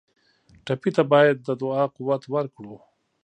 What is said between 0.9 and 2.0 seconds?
ته باید د دعا